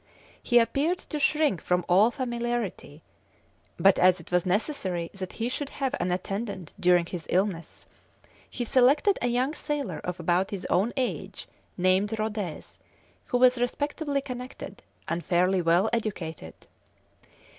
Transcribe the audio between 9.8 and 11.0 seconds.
of about his own